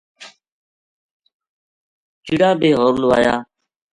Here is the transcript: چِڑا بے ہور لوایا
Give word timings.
چِڑا 2.25 2.49
بے 2.59 2.69
ہور 2.77 2.93
لوایا 3.01 3.35